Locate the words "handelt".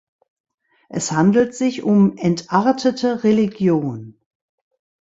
1.11-1.53